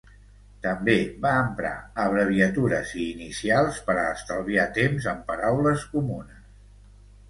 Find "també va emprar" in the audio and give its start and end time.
0.61-1.73